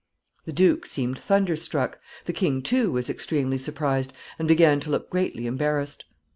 ]The 0.45 0.51
duke 0.51 0.87
seemed 0.87 1.19
thunderstruck. 1.19 1.99
The 2.25 2.33
king, 2.33 2.63
too, 2.63 2.91
was 2.91 3.07
extremely 3.07 3.59
surprised, 3.59 4.13
and 4.39 4.47
began 4.47 4.79
to 4.79 4.89
look 4.89 5.11
greatly 5.11 5.45
embarrassed. 5.45 6.05